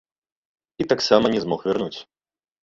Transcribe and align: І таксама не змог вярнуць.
І 0.83 0.87
таксама 0.93 1.25
не 1.35 1.43
змог 1.45 1.59
вярнуць. 1.69 1.99